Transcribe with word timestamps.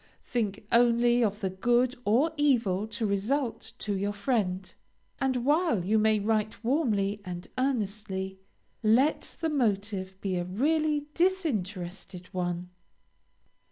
Think 0.23 0.65
only 0.71 1.23
of 1.23 1.41
the 1.41 1.51
good 1.51 1.93
or 2.05 2.31
evil 2.35 2.87
to 2.87 3.05
result 3.05 3.73
to 3.77 3.95
your 3.95 4.13
friend, 4.13 4.73
and 5.19 5.45
while 5.45 5.85
you 5.85 5.99
may 5.99 6.17
write 6.17 6.63
warmly 6.63 7.21
and 7.23 7.47
earnestly, 7.55 8.39
let 8.81 9.37
the 9.41 9.49
motive 9.51 10.19
be 10.19 10.37
a 10.37 10.43
really 10.43 11.05
disinterested 11.13 12.29
one. 12.31 12.71